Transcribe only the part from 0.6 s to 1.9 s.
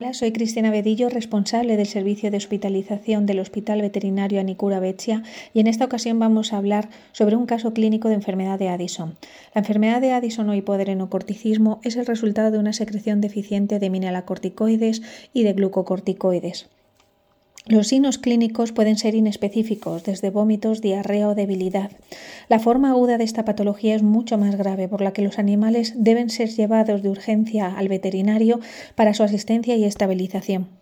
Bedillo, responsable del